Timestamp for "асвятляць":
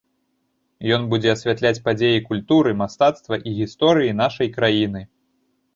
1.33-1.83